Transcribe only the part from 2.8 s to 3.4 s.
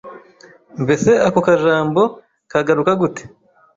gute?